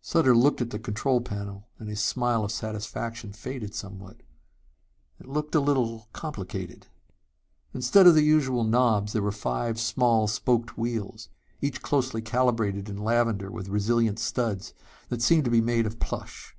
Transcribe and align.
Sutter 0.00 0.36
looked 0.36 0.60
at 0.60 0.70
the 0.70 0.78
control 0.78 1.20
panel 1.20 1.66
and 1.80 1.88
his 1.88 1.98
smile 2.00 2.44
of 2.44 2.52
satisfaction 2.52 3.32
faded 3.32 3.74
somewhat. 3.74 4.20
It 5.18 5.26
looked 5.26 5.56
a 5.56 5.60
little 5.60 6.06
complicated.... 6.12 6.86
Instead 7.74 8.06
of 8.06 8.14
the 8.14 8.22
usual 8.22 8.62
knobs 8.62 9.12
there 9.14 9.20
were 9.22 9.32
five 9.32 9.80
small 9.80 10.28
spoked 10.28 10.78
wheels, 10.78 11.28
each 11.60 11.82
closely 11.82 12.22
calibrated 12.22 12.88
in 12.88 12.98
lavender 12.98 13.50
with 13.50 13.68
resilient 13.68 14.20
studs 14.20 14.74
that 15.08 15.22
seemed 15.22 15.44
to 15.46 15.50
be 15.50 15.60
made 15.60 15.86
of 15.86 15.98
plush. 15.98 16.54